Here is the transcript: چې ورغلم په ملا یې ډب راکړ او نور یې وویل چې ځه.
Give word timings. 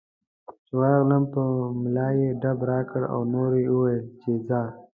چې 0.65 0.73
ورغلم 0.79 1.23
په 1.33 1.41
ملا 1.81 2.07
یې 2.19 2.29
ډب 2.41 2.59
راکړ 2.71 3.01
او 3.13 3.19
نور 3.33 3.51
یې 3.61 3.65
وویل 3.73 4.03
چې 4.21 4.31
ځه. 4.47 4.61